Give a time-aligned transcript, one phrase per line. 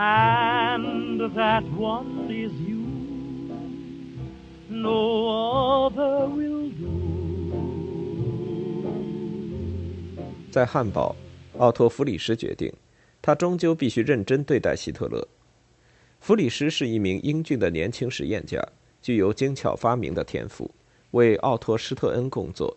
[0.00, 2.78] And that one is you.
[4.68, 6.86] No other will do.
[10.52, 11.16] 在汉堡，
[11.56, 12.72] 奥托·弗里什决定，
[13.20, 15.26] 他终究必须认真对待希特勒。
[16.20, 18.64] 弗里什是一名英俊的年轻实验家，
[19.02, 20.70] 具有精巧发明的天赋，
[21.10, 22.76] 为奥托·施特恩工作。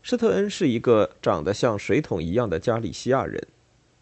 [0.00, 3.44] 施特恩是一个长得像水桶一样的加利西亚人，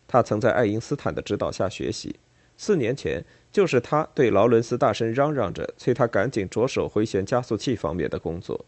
[0.07, 2.15] 他曾在爱因斯坦的指导下学习。
[2.57, 8.65] 四年前，就是他对劳伦斯大声嚷嚷着，催他赶紧着手回旋加速器方面的工作。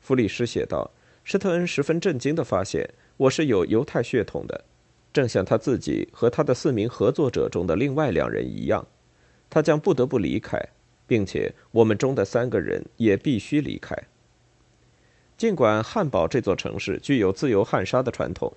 [0.00, 0.90] 弗里斯写道
[1.24, 2.88] ：“施特恩十分震惊地发现。”
[3.18, 4.64] 我是有犹太血统的，
[5.10, 8.86] 正像他自己和他的四名合作者中的另外两人一样，
[9.48, 10.62] 他将不得不离开，
[11.06, 13.96] 并且我们中的三个人也必须离开。
[15.38, 18.52] 尽管汉堡这座城市具有自由汉莎的传统，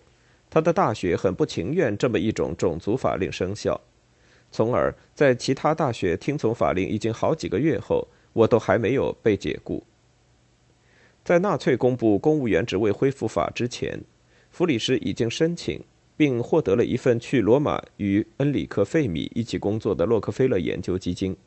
[0.50, 3.80] 他的大学很不情愿这么一种种族法令生效，
[4.52, 9.84] 从而在其他大学听从法令已经好几个月后，我都还没有被解雇。
[11.24, 14.02] 在纳粹公布公务员职位恢复法之前。
[14.52, 15.80] 弗里斯已经申请
[16.18, 21.38] 并获得了一份去罗马与恩里克·费米一起工作的洛克菲勒研究基金。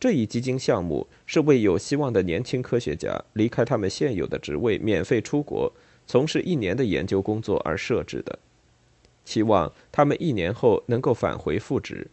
[0.00, 5.70] 这一基金项目是为有希望的年轻科学家离开他们现有的职位，免费出国
[6.06, 8.38] 从事一年的研究工作而设置的，
[9.26, 12.10] 期望他们一年后能够返回复职。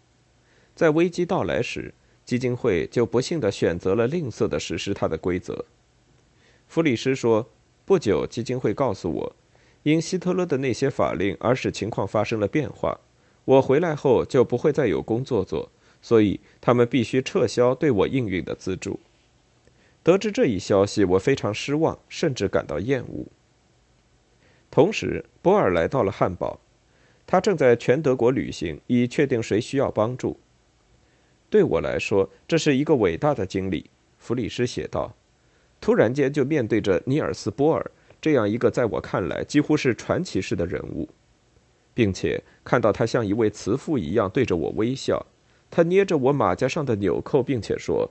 [0.76, 1.94] 在危机到来时，
[2.26, 5.64] 基金会就不幸地选择了吝啬地实施它的规则。
[6.68, 7.50] 弗里斯说
[7.86, 9.36] ：“不久，基金会告诉我。”
[9.84, 13.02] 因希特勒的那些法令而使情况发生了变化，
[13.44, 15.70] 我回来后就不会再有工作做，
[16.02, 19.02] 所以他们必须撤销对我应允的资助。
[20.02, 23.28] 得知这一消息，我非常失望，甚至感到厌恶。
[24.72, 26.62] 同时，波尔来到了汉堡，
[27.26, 30.40] 他正在全德国旅行，以确定谁需要帮助。
[31.50, 35.16] 对我来说，这是一个伟大的经历，弗里斯写道。
[35.82, 37.92] 突然间就面对着尼尔斯·波尔。
[38.22, 41.10] 这样一个在我看来几乎是传奇式的人物，
[41.94, 45.26] 并且看到他像一位慈父一样对着我微笑，
[45.70, 48.10] 他捏着我马甲上的纽扣，并且说：“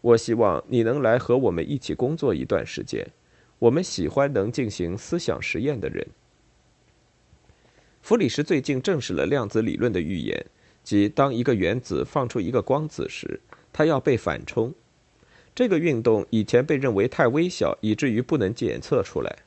[0.00, 3.06] 我希望你能来和我们一起工作一段时间。
[3.58, 6.06] 我们喜欢能进行思想实验的人。”
[8.02, 10.46] 弗里什最近证实了量子理论的预言，
[10.82, 13.40] 即当一个原子放出一个光子时，
[13.72, 14.74] 它要被反冲。
[15.54, 19.38] 这个运动以前被认为太微小，以至于不能检测出来。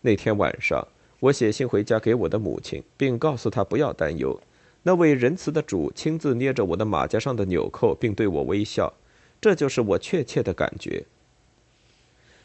[0.00, 0.86] 那天晚上，
[1.20, 4.40] 我写信回家给我的母亲，并告诉她不要担忧。
[4.82, 8.92] 那位仁慈的主亲自捏着我的马甲上的纽扣，并对我微笑。
[9.40, 11.04] 这就是我确切的感觉。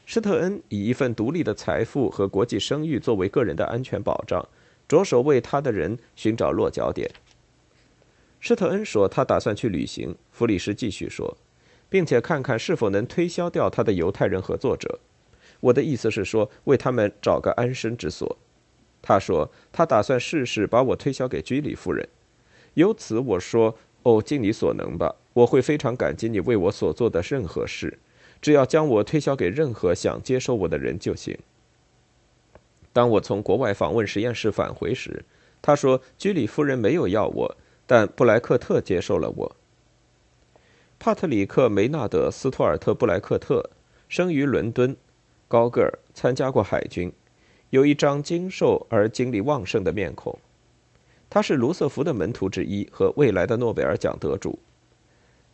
[0.06, 4.47] 施特恩以一份独立的财富和国际声誉作为个人的安全保障，
[4.91, 7.09] 着手为他的人寻找落脚点。
[8.41, 10.13] 施特恩说他打算去旅行。
[10.34, 11.38] 弗里什继续说，
[11.88, 15.00] 并且看看是否能推销掉他的犹太人合作者。
[15.62, 18.38] 我的意思是说，为他们找个安身之所。
[19.01, 22.06] 他说，他打算试试把我推销给居里夫人。
[22.74, 27.97] 由此，我说：“哦，尽你所能吧，我会非常感激你为我所做的任何事，
[28.41, 31.38] 只要将我推销给任何想接受我的人就行。”
[32.94, 35.24] 当我从国外访问实验室返回时，
[35.62, 39.56] 他说：“居里夫人没有要我，但布莱克特接受了我。”
[41.00, 43.69] 帕特里克·梅纳德·斯托尔特·布莱克特
[44.09, 44.96] 生于伦敦。
[45.47, 47.12] 高个儿，参加过海军，
[47.72, 50.39] 有一张精瘦而精力旺盛的面孔。
[51.30, 54.60] 他是卢瑟福的门徒之一和未来的诺贝尔奖得主。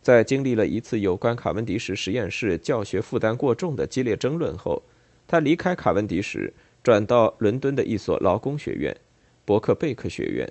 [0.00, 4.82] 在经历了一次有关卡文迪什实验室教学负担过重的激烈争论后，
[5.26, 6.52] 他离开卡文迪什，
[6.82, 8.96] 转到伦敦的一所劳工学院——
[9.44, 10.50] 伯克贝克学院。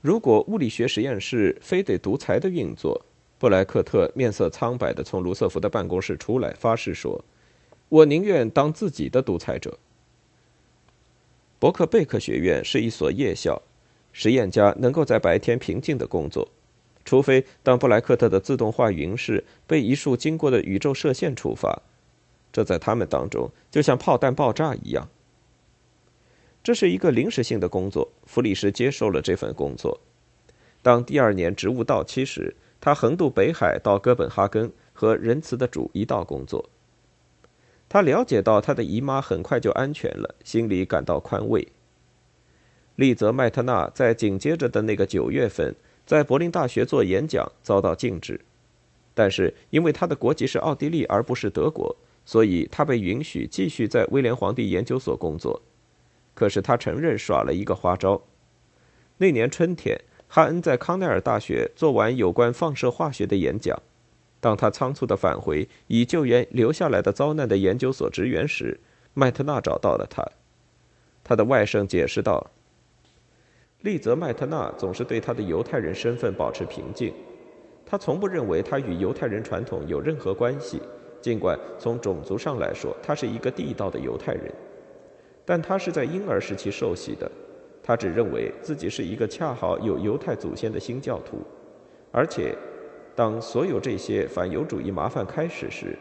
[0.00, 3.04] 如果物理学实验室非得独裁的运作，
[3.38, 7.24] 布莱克特面色苍白地从卢瑟福的办公室出来，发誓说。
[7.88, 9.78] 我宁愿当自己的独裁者。
[11.58, 13.60] 伯克贝克学院是一所夜校，
[14.12, 16.48] 实验家能够在白天平静的工作，
[17.04, 21.82] 除非当布莱克特的自动化云室被一束经过的宇宙射线触发，
[22.52, 25.08] 这在他们当中就像炮弹爆炸一样。
[26.62, 29.98] 这是一个临时性的工作，弗里什接受了这份工作。
[30.82, 36.68] 当第二年职务到期时，他横渡北海到哥本哈根和仁慈的主一道工作。
[37.88, 41.66] 他了解到他的姨妈很快就安全了，心里感到宽慰。
[42.96, 45.74] 利泽麦特纳在紧接着的那个九月份
[46.06, 48.40] 在柏林大学做演讲，遭到禁止。
[49.14, 55.62] 但是因为他的国籍是奥地利而不是德国，所以他被允许继续在威廉皇帝研究所工作。
[56.34, 58.22] 可是他承认耍了一个花招。
[59.18, 63.78] 那年春天，哈恩在康奈尔大学做完有关放射化学的演讲。
[64.40, 68.80] 当他仓促地返回以救援留下来的遭难的研究所职员时，
[69.12, 70.24] 麦特纳找到了他。
[71.22, 72.50] 他的外甥解释道
[73.82, 77.12] ：“利泽麦特纳总是对他的犹太人身份保持平静。
[77.84, 80.80] 他从不认为他与犹太人传统有任何关系，
[81.20, 84.52] 尽管从种族上来说他是一个地道的犹太人。
[85.44, 87.30] 但他是在婴儿时期受洗的，
[87.82, 91.38] 他只认为自己是一个恰好有犹太祖先的新教徒，
[92.10, 92.54] 而且。”
[93.16, 95.98] 当所有这些反犹主义麻烦开始时，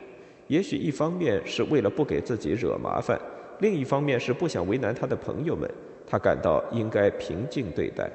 [0.47, 3.19] 也许一方面是为了不给自己惹麻烦，
[3.59, 5.69] 另一方面是不想为难他的朋友们，
[6.07, 8.09] 他感到应该平静对待。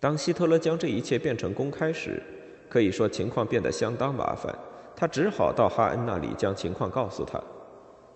[0.00, 2.22] 当希特勒将这一切变成公开时，
[2.66, 4.56] 可以说情况变得相当麻烦。
[4.96, 7.42] 他只好到哈恩那里将情况告诉他：“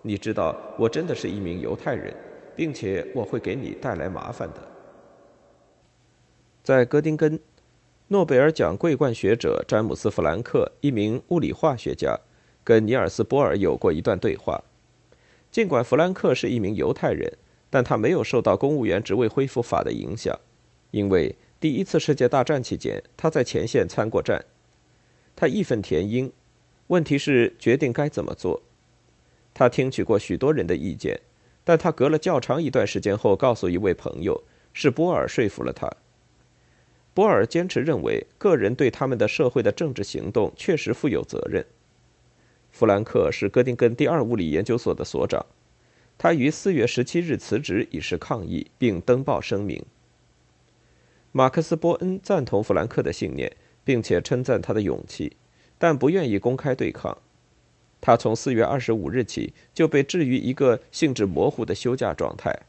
[0.02, 2.14] 你知道，我真的是一名犹太人，
[2.54, 4.60] 并且我会给你带来麻烦的。”
[6.62, 7.40] 在哥丁根。
[8.10, 12.18] 诺贝尔奖桂冠学者詹姆斯·弗兰克，一名物理化学家，
[12.64, 14.64] 跟尼尔斯·波尔有过一段对话。
[15.50, 17.30] 尽管弗兰克是一名犹太人，
[17.68, 20.34] 但他没有受到公务员职位恢复法的影响，
[20.90, 24.42] 因为第一次世界大战期间他在前线参过战。
[25.36, 26.32] 他义愤填膺，
[26.88, 28.62] 问题是决定该怎么做。
[29.54, 31.20] 他听取过许多人的意见，
[31.64, 34.42] 但他隔了较长一段时间后告诉一位朋友，
[34.72, 35.90] 是波尔说服了他。
[37.14, 41.66] 波尔坚持认为，个人对他们的社会的政治行动确实负有责任。
[42.70, 45.44] 弗兰克是哥丁根第二物理研究所的所长，
[46.16, 49.84] 他于四月十七日辞职以示抗议，并登报声明。
[51.32, 55.36] 马克思·波恩赞同弗兰克的信念，并且称赞他的勇气，
[55.78, 57.16] 但不愿意公开对抗。
[58.00, 62.60] 他从四月二十五日起就被置于一个性质模糊的休假状态，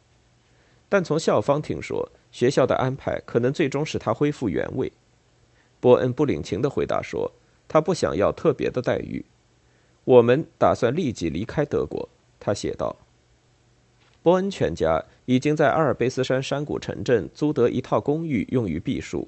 [0.87, 2.11] 但从校方听说。
[2.31, 4.91] 学校的安排可能最终使他恢复原位。
[5.79, 7.31] 波恩不领情地回答说
[7.67, 9.25] ：“他不想要特别的待遇。
[10.03, 12.07] 我们打算立即离开德国。”
[12.39, 12.95] 他写道。
[14.21, 19.27] 波恩全家已经在阿尔卑斯山山谷城镇租得一套公寓用于避暑。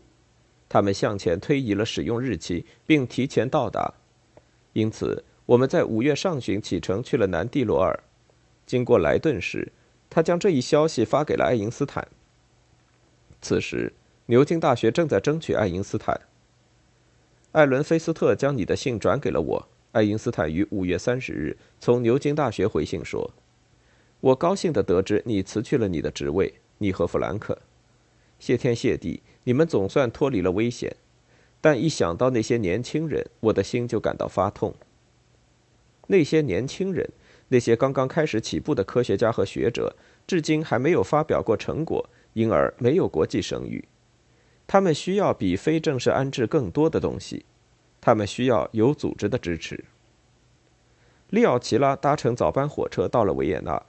[0.71, 3.93] 他们向前推移了使用日期，并提前到达。
[4.71, 7.99] 因此，我们在五月上旬启程去了南蒂罗尔。
[8.65, 9.69] 经过莱顿时，
[10.09, 12.07] 他将这一消息发给了爱因斯坦。
[13.41, 13.91] 此时，
[14.27, 16.21] 牛津大学正在争取爱因斯坦。
[17.51, 19.67] 艾伦·菲斯特将你的信转给了我。
[19.91, 23.29] 爱因斯坦于五月三十日从牛津大学回信说
[24.21, 27.57] ：“我高兴地得知你辞去了你的职位，你和弗兰克。
[28.39, 30.95] 谢天谢地，你们总算脱离了危险。
[31.59, 34.73] 但一想到那些年轻人，我的心就感到发痛。
[36.07, 37.09] 那些年轻人，
[37.49, 39.95] 那些刚刚开始起步的科学家和学者，
[40.25, 43.83] 至今还没有发表过成果。”因而没有国际声誉，
[44.65, 47.43] 他们需要比非正式安置更多的东西，
[47.99, 49.83] 他们需要有组织的支持。
[51.29, 53.83] 利奥齐拉搭乘早班火车到了维也纳，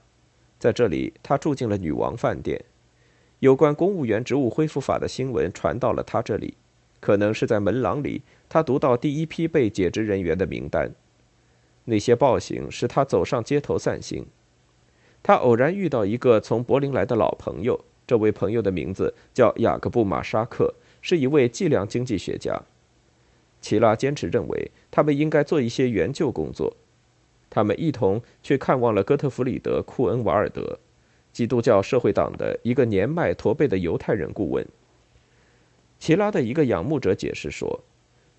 [0.59, 2.61] 在这里他住进了女王饭店。
[3.43, 6.53] 有关公务员职务恢复法的新闻传到了他这里，
[7.01, 10.89] 可能是在门廊里，他读到第一批被解职人员的名单。
[11.83, 14.25] 那些暴行使他走上街头散心。
[15.21, 17.83] 他偶然遇到一个从柏林来的老朋友。
[18.07, 22.61] 这位朋友的名字叫雅各布·马沙克，是一位计量经济学家。
[23.59, 26.77] 齐拉坚持认为，他们应该做一些援救工作。
[27.49, 30.79] 他们一同去看望了哥特弗里德·库恩瓦尔德，
[31.33, 34.65] 基督教社会党的一个年迈驼背的犹太人顾问。
[35.99, 37.81] 齐拉的一个仰慕者解释说，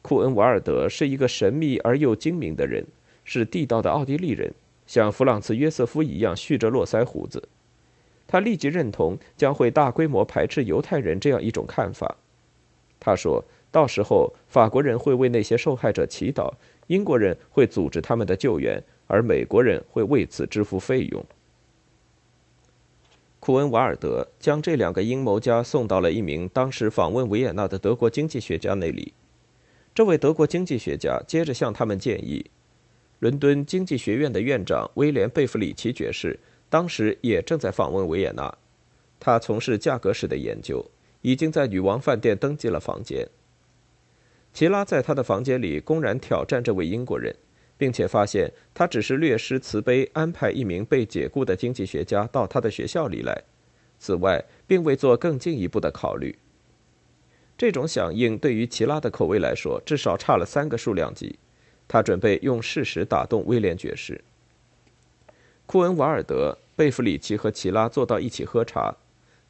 [0.01, 2.87] 库恩瓦尔德是一个神秘而又精明的人，
[3.25, 4.53] 是地道的奥地利人，
[4.87, 7.49] 像弗朗茨·约瑟夫一样蓄着络腮胡子。
[8.27, 12.17] 他立即认同将会大规模排斥犹太人这样一种看法。
[13.01, 16.53] 他说：“到时候法国人会为那些受害者祈祷，
[16.87, 21.25] 英国人会组织他们的救援，而美国人会为此支付费用。”
[23.45, 29.13] 库恩瓦尔德将这两个阴谋家送到了一名当时访问维也纳的德国经济学家那里。
[29.95, 32.47] 这位德国经济学家接着向他们建议：
[33.19, 36.41] 伦敦经济学院的院长威廉·贝弗里奇爵士。
[36.71, 38.57] 当时也正在访问维也纳。
[39.21, 40.83] 他从事价格史的研究，
[41.21, 43.29] 已经在女王饭店登记了房间。
[44.55, 47.37] 齐拉在他的房间里公然挑战这位英国人，
[47.77, 53.43] 并且发现他只是略施慈悲，安排一名被解雇的经济学家到他的学校里来。
[53.99, 56.39] 此外，并未做更进一步的考虑。
[57.57, 61.39] 这种响应对于齐拉的口味来说，至少差了三个数量级。
[61.87, 64.23] 他准备用事实打动威廉爵士。
[65.67, 68.97] 库恩瓦尔德、贝弗里奇和齐拉坐到一起喝茶。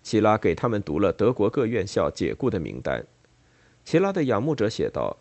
[0.02, 3.07] 齐拉给他们读了德国各院校解雇的名单。
[3.85, 5.16] 齐拉的仰慕者写道：“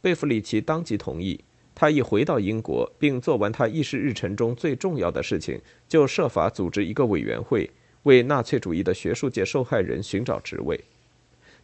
[0.00, 1.44] 贝弗里奇当即同意。
[1.80, 5.58] 他一回到英国，并做完他议事日程中最重要的事情，
[5.88, 7.70] 就设法组织一个委员会，
[8.02, 10.78] 为纳粹主义的学术界受害人寻找职位。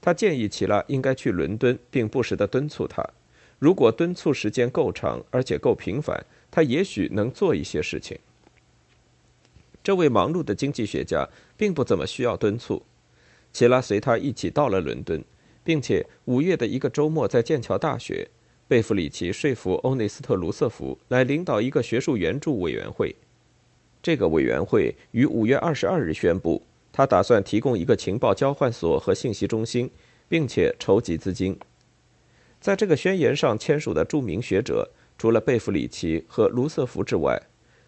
[0.00, 3.06] 他建议齐拉应该去伦敦，并不时地敦促他。
[3.58, 8.18] 如果敦促时间够长，而且够频繁，他也许能做一些事情。”
[9.84, 12.82] 这位忙碌的经济学家并不怎么需要敦促。
[13.52, 15.22] 齐拉随他一起到了伦敦，
[15.62, 18.30] 并且五月的一个周末在剑桥大学，
[18.68, 23.14] 贝弗里奇说服欧内斯特·卢瑟福来领导一个学术援助委员会。
[24.02, 26.60] 这个委员会于五月二十二日宣布，
[26.92, 29.88] 他打算提供一个情报交换所和信息中心，
[30.28, 31.56] 并且筹集资金。
[32.60, 37.40] 在这个宣言上签署的著名学者，除了贝弗里奇和卢瑟福之外，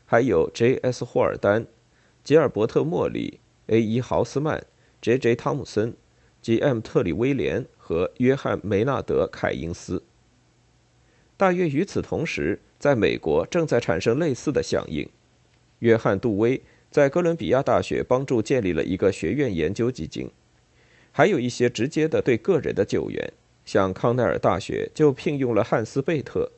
[0.06, 1.04] 还有 J.S.
[1.04, 1.66] 霍尔丹。
[2.22, 4.00] 吉尔伯特·莫里、A.E.
[4.00, 4.64] 豪斯曼、
[5.02, 5.34] J.J.
[5.34, 5.96] 汤姆森、
[6.40, 6.78] G.M.
[6.78, 10.04] 特里威廉和约翰·梅纳德·凯因斯。
[11.38, 15.08] 大约与此同时，在美国正在产生类似的响应。
[15.78, 20.30] 约翰·杜威在哥伦比亚大学帮助建立了一个学院研究基金，
[21.10, 23.32] 还有一些直接的对个人的救援，
[23.64, 26.50] 像康奈尔大学就聘用了汉斯·贝特。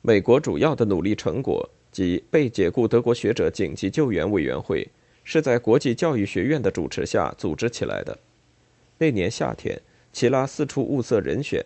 [0.00, 1.70] 美国主要的努力成果。
[1.92, 4.88] 及被解雇德国学者紧急救援委员会
[5.24, 8.18] 是在国际教育学院的主持下组织起来的。
[8.96, 9.78] 那年夏天，
[10.10, 11.62] 齐拉四处物色人选，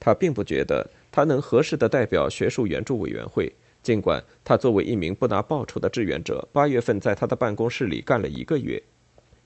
[0.00, 3.52] 他并不觉得他能合适的代表学术援助委员会，
[3.82, 8.82] 尽管他作为一名不拿报酬的志愿者，八月份在他的办公室里干了一个月。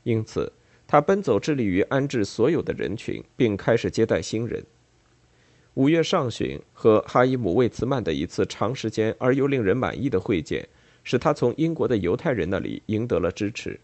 [0.04, 0.50] 因此，
[0.86, 4.64] 他奔走致力于安置所有的人群，并开始接待新人。
[5.74, 10.66] 五月上旬和哈伊姆·魏茨曼的一次长时间而又令人满意的会见，
[11.02, 13.78] 使他从英国的犹太人那里赢得了支持。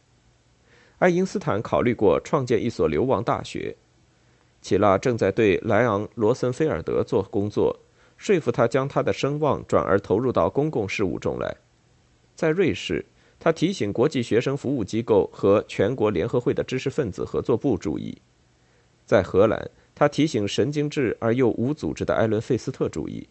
[0.99, 3.77] 爱因斯坦考虑过创建一所流亡大学。
[4.63, 7.79] 齐拉正在对莱昂·罗森菲尔德做工作，
[8.17, 11.55] 说服他将他的声望转而投入到公共事务中来。
[12.35, 13.05] 在瑞士，
[13.39, 18.17] 他提醒国际学生服务机构和全国联合会的知识分子合作部注意。
[19.05, 19.71] 在荷兰。
[19.95, 23.29] 他提醒神经质而又无组织的艾伦·费斯特注意。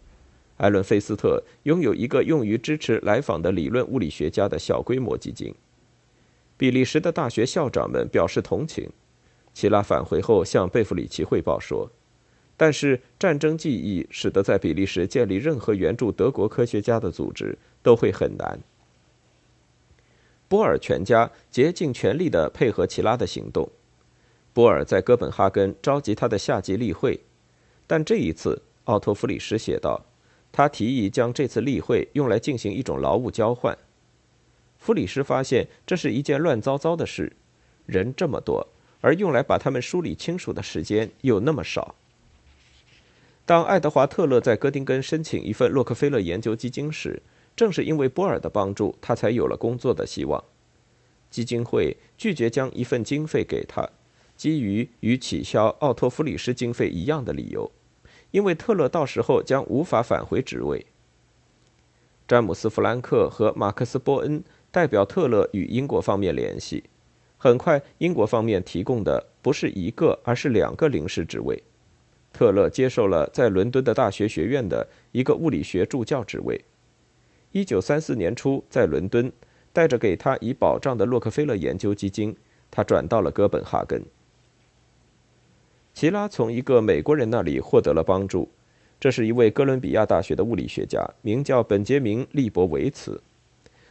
[0.57, 5.53] 艾伦·费斯特拥有一个用于支持来访的理论物理学家的小规模基金。
[6.55, 8.87] 比利时的大学校长们表示同情。
[9.53, 11.91] 齐拉返回后向贝弗里奇汇报说
[12.55, 18.59] ：“但是战争记忆使得在比利时建立任何援助德国科学家的组织都会很难。”
[20.47, 23.69] 波尔全家竭尽全力地配合齐拉的行动。
[24.53, 27.21] 波尔在哥本哈根召集他的夏季例会，
[27.87, 30.05] 但这一次，奥托·弗里什写道，
[30.51, 33.77] 他提议将这次例会用来进行一种劳务交换。
[34.77, 37.31] 弗里什发现这是一件乱糟糟的事，
[37.85, 38.67] 人这么多，
[39.01, 41.95] 而用来把他们梳理清楚的时间又那么少。
[43.45, 47.21] 当爱德华·特勒在哥丁根申请一份洛克菲勒研究基金时，
[47.55, 50.41] 正是因为波尔的帮助，他才有了工作的希望。
[51.29, 53.89] 基金会拒绝将一份经费给他。
[54.37, 57.71] 基于与取消奥托·弗里斯经费一样的理由，
[58.31, 60.85] 因为特勒到时候将无法返回职位。
[62.27, 66.85] 詹姆斯·弗兰克和马克思·波恩代表特勒与英国方面联系。
[67.43, 71.63] 很快，英国方面提供的不是一个，而是两个临时职位。
[72.31, 76.63] 特勒接受了在伦敦的大学学院的一个物理学助教职位。
[77.53, 79.31] 1934年初，在伦敦，
[79.73, 82.37] 带着给他以保障的洛克菲勒研究基金，
[82.69, 84.03] 他转到了哥本哈根。
[85.95, 88.51] 齐拉从一个美国人那里获得了帮助，
[88.99, 93.19] 这是一位哥伦比亚大学的物理学家，名叫本杰明·利伯维茨。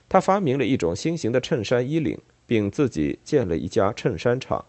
[0.09, 2.17] 他发明了一种新型的衬衫衣领，
[2.51, 4.65] 并自己建了一家衬衫厂。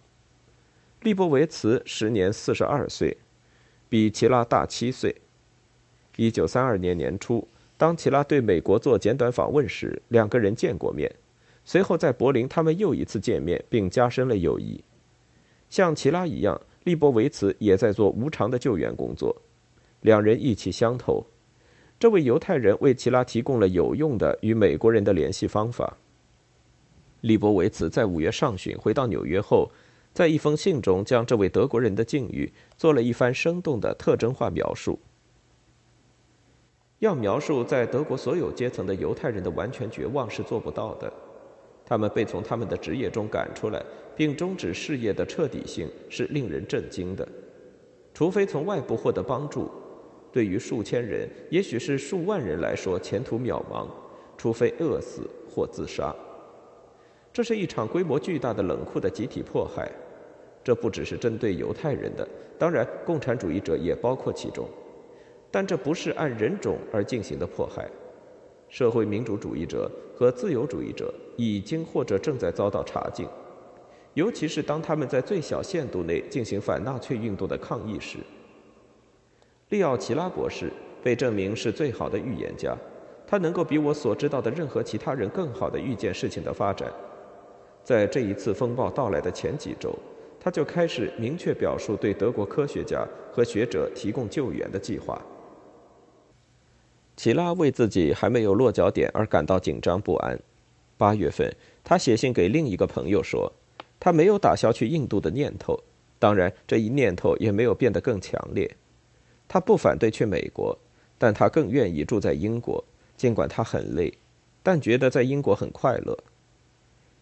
[1.02, 3.18] 利伯维茨时年四十二岁，
[3.90, 5.16] 比齐拉大七岁。
[6.16, 7.48] 一九三二年年初，
[7.80, 11.12] 当齐拉对美国做简短访问时，两个人见过面。
[11.66, 14.84] 随后在柏林，他们又一次见面，并加深了友谊。
[15.68, 16.62] 像齐拉一样。
[16.84, 19.40] 利波维茨也在做无偿的救援工作，
[20.02, 21.26] 两人意气相投。
[22.00, 25.98] 这位犹太人为齐拉提供了有用的与美国人的联系方法。
[27.22, 29.72] 利波维茨在五月上旬回到纽约后，
[30.13, 35.00] 在一封信中将这位德国人的境遇做了一番生动的特征化描述。
[37.00, 41.12] 要描述在德国所有阶层的犹太人的完全绝望是做不到的，
[41.86, 43.84] 他们被从他们的职业中赶出来，
[44.16, 47.28] 并终止事业的彻底性是令人震惊的。
[48.13, 49.72] 除非从外部获得帮助，
[50.32, 53.88] 对于数千人，也许是数万人来说，前途渺茫。
[54.38, 56.16] 除非饿死或自杀。
[57.34, 59.90] 这是一场规模巨大的冷酷的集体迫害，
[60.64, 62.28] 这不只是针对犹太人的，
[62.60, 64.68] 当然，共产主义者也包括其中。
[65.50, 67.90] 但这不是按人种而进行的迫害。
[68.70, 73.28] 社会民主主义者和自由主义者已经或者正在遭到查禁，
[74.14, 78.18] 尤其是当他们在最小限度内进行反纳粹运动的抗议时。
[79.70, 80.72] 利奥齐拉博士
[81.02, 82.76] 被证明是最好的预言家，
[83.26, 86.92] 他能够比我所知道的任何其他人更好地预见事情的发展。
[87.84, 89.94] 在这一次风暴到来的前几周，
[90.40, 95.22] 他就开始明确表述对德国科学家和学者提供救援的计划。
[97.18, 100.40] 齐拉为自己还没有落脚点而感到紧张不安。
[100.98, 101.52] 八月份，
[101.84, 103.52] 他写信给另一个朋友说，
[104.00, 105.80] 他没有打消去印度的念头，
[106.18, 108.70] 当然，这一念头也没有变得更强烈。
[109.48, 110.78] 他不反对去美国，
[111.18, 112.84] 但他更愿意住在英国，
[113.18, 114.14] 尽管他很累，
[114.64, 116.18] 但觉得在英国很快乐。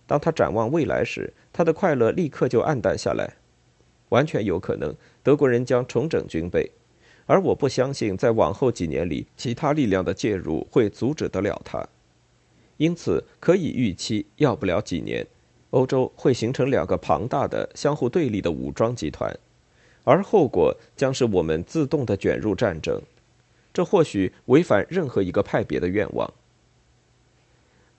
[0.10, 3.36] 当他展望未来时，他的快乐立刻就黯淡下来。
[4.10, 6.72] 完全有可能，德国人将重整军备，
[7.28, 11.88] 而我不相信在往后几年里，其他力量的介入会阻止得了他。
[12.78, 15.28] 因此，可以预期，要不了几年，
[15.70, 19.32] 欧洲会形成两个庞大的、相互对立的武装集团，
[20.04, 23.00] 而后果将是我们自动的卷入战争。
[23.72, 26.34] 这或许违反任何一个派别的愿望。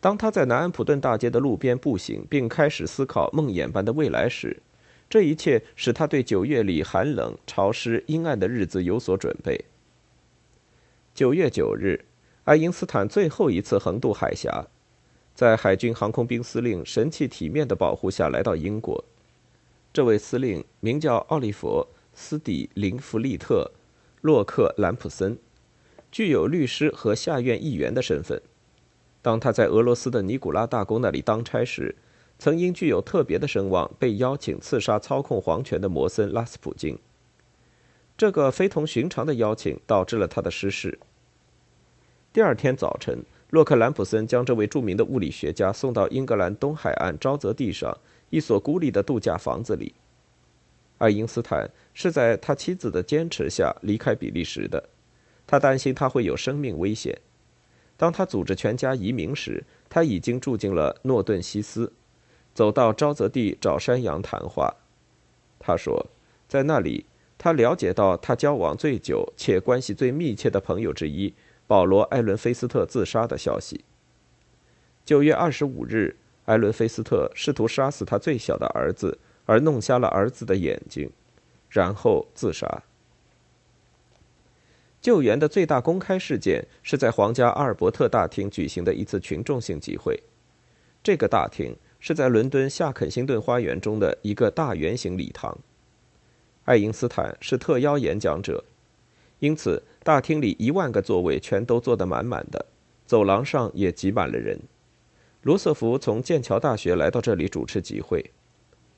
[0.01, 4.63] 当他在南安普顿大街的路边步行，并开始思考梦魇般的未来时，
[5.11, 9.67] 这一切使他对九月里寒冷、潮湿、阴暗的日子有所准备。
[11.15, 12.07] 九月九日，
[12.45, 14.67] 爱因斯坦最后一次横渡海峡，
[15.35, 19.05] 在海军航空兵司令神气体面的保护下来到英国。
[19.93, 23.71] 这位司令名叫奥利弗·斯蒂林弗利特·
[24.23, 25.37] 洛克兰普森，
[26.11, 28.41] 具有律师和下院议员的身份。
[29.23, 31.95] 当他在俄罗斯的尼古拉大公那里当差时，
[32.39, 36.99] 曾因具有特别的声望，被邀请刺杀操控皇权的摩森拉斯普京。
[38.17, 40.99] 这个非同寻常的邀请导致了他的失事。
[42.33, 47.97] 第二天早晨，洛克兰普森将这位著名的物理学家送到英格兰东海岸沼泽地上
[48.31, 49.95] 一所孤立的度假房子里。
[50.99, 54.89] 爱因斯坦是在他妻子的坚持下离开比利时的，
[55.47, 57.19] 他担心他会有生命危险。
[58.01, 61.93] 当他组织全家移民时，他已经住进了诺顿西斯，
[62.55, 64.75] 走到沼泽地找山羊谈话。
[65.59, 66.07] 他说，
[66.49, 67.05] 在那里，
[67.37, 71.35] 他了解到他交往最久且关系最密切的朋友之一
[71.67, 73.85] 保罗·艾伦菲斯特自杀的消息。
[75.05, 81.11] 九月二十五日，艾伦菲斯特试图杀死他最小的儿子，而弄瞎了儿子的眼睛，
[81.69, 82.83] 然后自杀。
[85.01, 90.23] 救援的最大公开事件是在皇家阿尔伯特大厅举行的一次群众性集会。
[91.03, 95.59] 这个大厅是在伦敦夏肯辛顿花园中的一个大圆形礼堂。
[96.65, 98.63] 爱因斯坦是特邀演讲者，
[99.39, 102.67] 因此大厅里一万个座位全都坐得满满的，
[103.07, 104.61] 走廊上也挤满了人。
[105.41, 108.31] 罗瑟福从剑桥大学来到这里主持集会。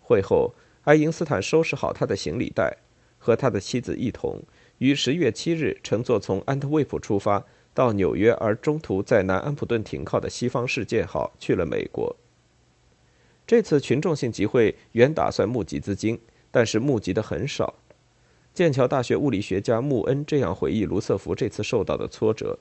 [0.01, 2.79] 会后，爱因斯坦收拾好他的行李袋，
[3.19, 4.43] 和他的妻子一同。
[4.83, 12.17] 于十月七日乘坐从安特卫普出发到纽约，而中途在南安普顿停靠的西方世界号去了美国。
[13.47, 16.19] 这次群众性集会原打算募集资金，
[16.51, 17.75] 但是募集的很少。
[18.53, 22.59] 剑桥大学物理学家穆恩这样回忆卢瑟福这次受到的挫折：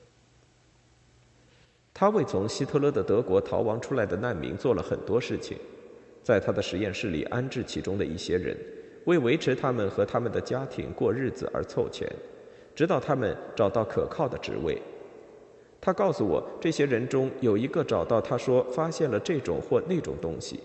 [1.92, 5.58] 他为从希特勒的德国逃亡出来的难民做了很多事情，
[6.22, 8.56] 在他的实验室里安置其中的一些人。
[9.04, 12.08] 为维持他们和他们的家庭过日子而凑钱，
[12.74, 14.80] 直到他们找到可靠的职位。
[15.80, 20.60] 他告诉我，这些人中有一个找到他说发现了这种或那种东西。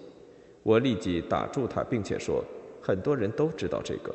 [0.62, 2.43] 我立即打住他，并且说，
[2.82, 4.13] 很多人都知道这个。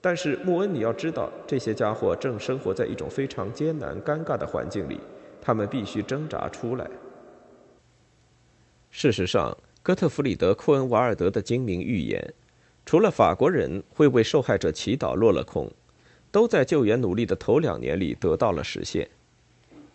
[0.00, 5.00] 但是穆恩，你要知道，这些家伙正生活在一种非常艰难、尴尬的环境里，
[5.40, 6.86] 他们必须挣扎出来。
[8.90, 12.34] 事实上，哥特弗里德·库恩瓦尔德的精明预言。
[12.86, 15.68] 除了法国人会为受害者祈祷落了空，
[16.30, 19.08] 都在救援努力的头两年里得到了实现。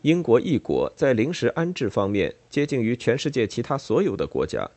[0.01, 4.69] 英国一国在临时安置方面接近于全世界其他所有的国家，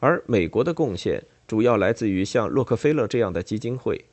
[0.00, 4.04] 而美国的贡献主要来自于像洛克菲勒这样的基金会，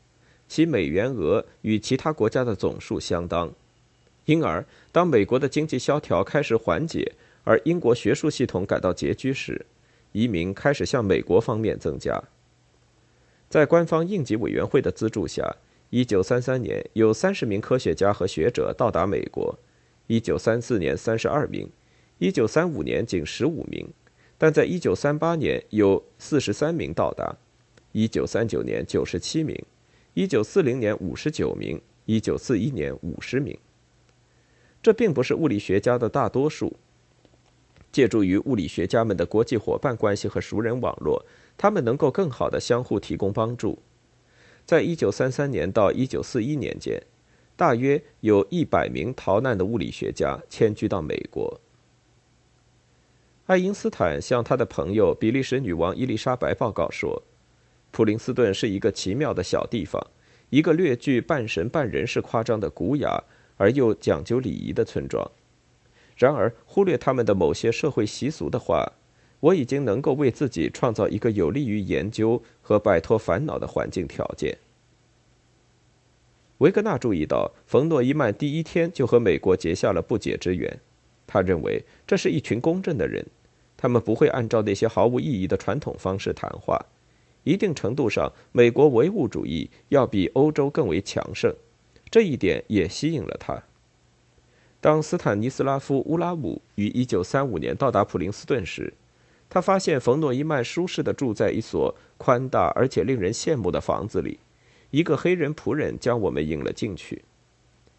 [0.48, 3.52] 其美元额与其他国家的总数相当。
[4.26, 7.12] 因而，当美国的经济萧条开始缓解，
[7.44, 9.66] 而英国学术系统感到拮据时，
[10.12, 12.24] 移民开始向美国方面增加。
[13.54, 15.56] 在官方应急委员会的资助下
[15.92, 19.56] ，1933年有30名科学家和学者到达美国。
[20.08, 21.70] 一九三四年三十二名，
[22.18, 23.88] 一九三五年仅十五名，
[24.40, 27.38] 但在一九三八年有四十三名到达，
[27.92, 29.56] 一九三九年九十七名，
[30.16, 33.56] 一九四零年五十九名，一九四一年五十名。
[34.82, 36.76] 这并不是物理学家的大多数。
[37.92, 41.24] 借助于物理学家们的国际伙伴关系和熟人网络，
[41.64, 43.80] 他们能够更好的相互提供帮助。
[44.66, 47.02] 在一九三三年到一九四一年间。
[47.56, 51.62] 大约有一百名逃难的物理学家迁居到美国。
[53.46, 57.24] 爱因斯坦向他的朋友比利时女王伊丽莎白报告说
[57.92, 60.06] ：“普林斯顿是一个奇妙的小地方，
[60.50, 63.24] 一个略具半神半人式夸张的古雅
[63.56, 65.32] 而又讲究礼仪的村庄。
[66.18, 68.92] 然而，忽略他们的某些社会习俗的话，
[69.44, 74.58] 我已经能够为自己创造一个有利于研究和摆脱烦恼的环境条件。”
[76.60, 80.80] 维格纳注意到，冯诺依曼第一天就和美国结下了不解之缘。
[81.28, 83.26] 他认为这是一群公正的人，
[83.76, 86.80] 他们不会按照那些毫无意义的传统方式谈话。
[87.44, 91.54] 一定程度上，美国唯物主义要比欧洲更为强盛，
[92.10, 93.62] 这一点也吸引了他。
[94.80, 98.94] 当斯坦尼斯拉夫·乌拉姆于1935年到达普林斯顿时，
[99.54, 104.40] 他发现冯诺依曼舒适地住在一所宽大而且令人羡慕的房子里。
[104.90, 107.24] 一个黑人仆人将我们引了进去。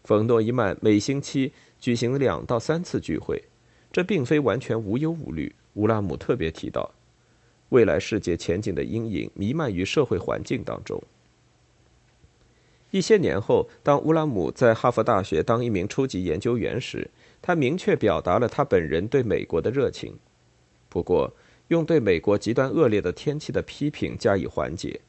[0.03, 3.41] 冯诺依曼每星期举行两到三次聚会，
[3.89, 5.55] 这并非完全无忧无虑。
[5.75, 6.91] 乌拉姆特别提到，
[7.69, 11.01] 未来世界前景的阴影弥漫于社会环境当中。
[12.91, 17.09] 一些年后，当乌拉姆在哈佛大学当一名初级研究员时，
[17.41, 20.17] 他明确表达了他本人对美国的热情，
[20.89, 21.33] 不过
[21.69, 25.01] 用对美国极端恶劣的天气的批评加以缓解。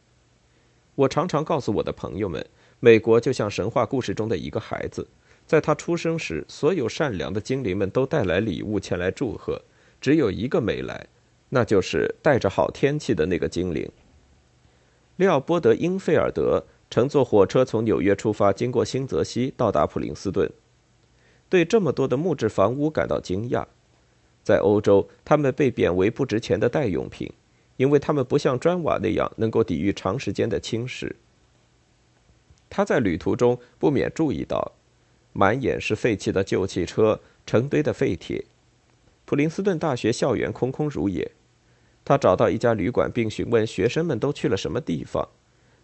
[0.95, 2.45] 我常常告诉我的朋友们，
[2.81, 5.07] 美国就像神话故事中的一个孩子，
[5.47, 9.61] 在他出生时，所有善良的精灵们都带来礼物前来祝贺，
[10.01, 11.07] 只有一个没来，
[11.51, 13.90] 那就是带着好天气的那个精灵。
[15.16, 20.51] 利奥波德·英菲尔德乘坐火车从纽约出发，经过新泽西到达普林斯顿，
[21.49, 23.66] 对这么多的木质房屋感到惊讶。
[24.46, 27.28] 在欧洲，他们被贬为不值钱的代用品。
[27.78, 31.12] 因为他们不像砖瓦那样能够抵御长时间的侵蚀。
[32.70, 34.72] 他在旅途中不免注意到，
[35.32, 38.44] 满眼是废弃的旧汽车、成堆的废铁。
[39.24, 41.32] 普林斯顿大学校园空空如也。
[42.04, 45.28] 他找到一家旅馆，并询问学生们都去了什么地方。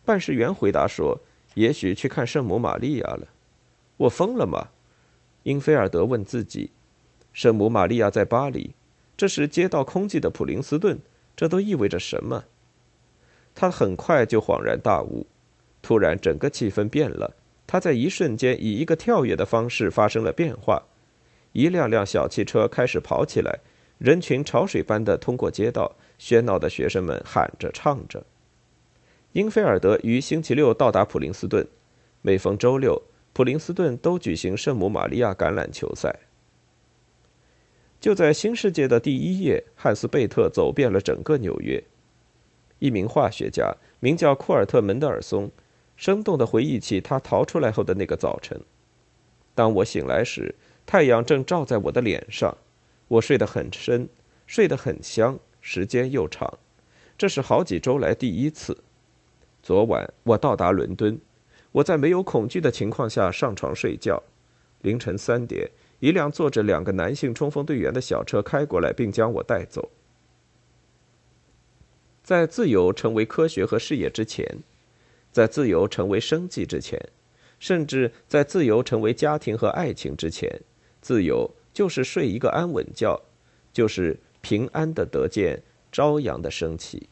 [0.05, 1.20] 办事员回答说
[1.55, 3.27] ：“也许去看圣母玛利亚了。”
[3.98, 4.68] 我疯了吗？
[5.42, 6.70] 英菲尔德问自己。
[7.33, 8.75] 圣母玛利亚在巴黎，
[9.16, 10.99] 这是街道空寂的普林斯顿。
[11.35, 12.45] 这都意味着什么？
[13.55, 15.27] 他很快就恍然大悟。
[15.81, 17.35] 突然，整个气氛变了。
[17.66, 20.83] 他在一瞬间以一个跳跃的方式发生了变化。
[21.53, 23.61] 一辆辆小汽车开始跑起来，
[23.99, 28.25] 人群潮水般的通过街道，喧闹的学生们喊着唱着。
[29.33, 31.66] 英菲尔德于星期六到达普林斯顿。
[32.21, 36.14] 每逢周六，普林斯顿都举行圣母玛利亚橄榄球赛。
[38.03, 41.81] 就在《新世界》的第一页，汉斯·贝特走遍了整个纽约。
[42.81, 45.49] 一名化学家名叫库尔特·门德尔松，
[45.97, 48.61] 生动地回忆起他逃出来后的那个早晨。
[49.55, 50.53] 当我醒来时，
[50.85, 52.59] 太阳正照在我的脸上。
[53.07, 54.09] 我睡得很深，
[54.49, 56.59] 睡得很香，时间又长。
[57.17, 58.77] 这是好几周来第一次。
[59.62, 61.17] 昨晚我到达伦敦，
[61.71, 64.21] 我在没有恐惧的情况下上床睡觉。
[64.81, 65.71] 凌晨三点。
[66.03, 69.88] 一辆坐着两个男性冲锋队员的小车开过来，并将我带走。
[72.25, 74.45] 在自由成为科学和事业之前，
[75.31, 77.01] 在自由成为生计之前，
[77.61, 80.61] 甚至在自由成为家庭和爱情之前，
[81.01, 83.23] 自由就是睡一个安稳觉，
[83.73, 85.62] 就是平安的得见
[85.93, 87.09] 朝阳的升起。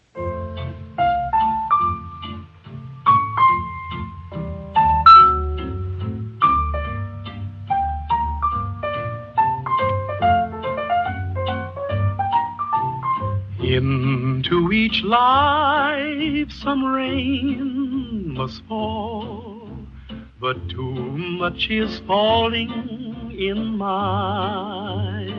[13.81, 19.71] Into each life some rain must fall,
[20.38, 25.33] but too much is falling in mine.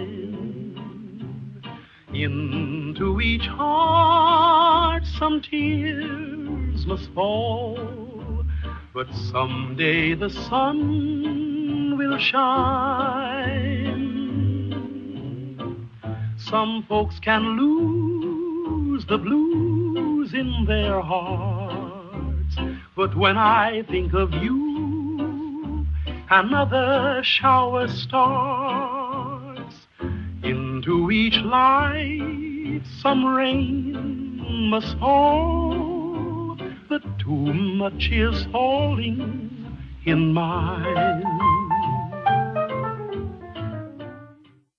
[2.15, 8.43] Into each heart some tears must fall,
[8.91, 13.51] but someday the sun will shine.
[16.37, 18.30] Some folks can lose
[19.05, 22.55] the blues in their hearts,
[22.95, 25.85] but when I think of you,
[26.29, 29.75] another shower starts.
[30.43, 36.57] Into each life some rain must fall,
[36.89, 41.60] but too much is falling in mine.